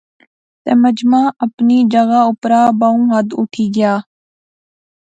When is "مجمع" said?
0.83-1.23